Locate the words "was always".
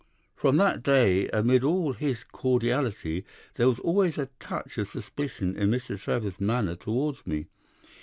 3.67-4.17